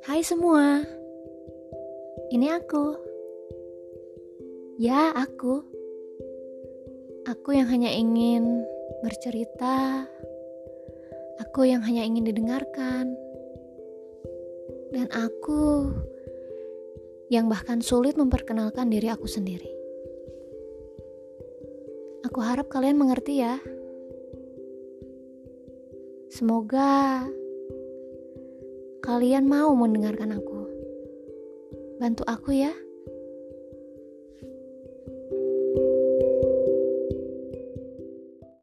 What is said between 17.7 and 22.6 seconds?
sulit memperkenalkan diri aku sendiri. Aku